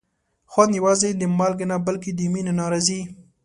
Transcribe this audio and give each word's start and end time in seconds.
خوند 0.51 0.71
یوازې 0.79 1.09
د 1.15 1.23
مالګې 1.37 1.65
نه، 1.71 1.77
بلکې 1.87 2.09
د 2.13 2.19
مینې 2.33 2.53
نه 2.59 2.65
راځي. 2.71 3.01